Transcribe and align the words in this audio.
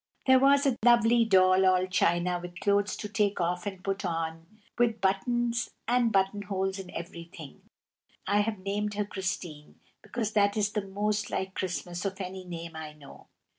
There 0.25 0.39
was 0.39 0.65
a 0.65 0.75
lovely 0.83 1.25
doll, 1.25 1.63
all 1.63 1.85
china, 1.85 2.39
with 2.41 2.59
clothes 2.59 2.95
to 2.95 3.07
take 3.07 3.39
off 3.39 3.67
and 3.67 3.83
put 3.83 4.03
on, 4.03 4.47
and 4.79 4.99
buttons 4.99 5.69
and 5.87 6.11
buttonholes 6.11 6.79
in 6.79 6.89
everything. 6.89 7.61
I 8.25 8.39
have 8.39 8.57
named 8.57 8.95
her 8.95 9.05
Christine, 9.05 9.79
because 10.01 10.31
that 10.33 10.57
is 10.57 10.71
the 10.71 10.81
most 10.87 11.29
like 11.29 11.53
Christmas 11.53 12.03
of 12.03 12.19
any 12.19 12.43
name 12.45 12.75
I 12.75 12.93
know. 12.93 13.27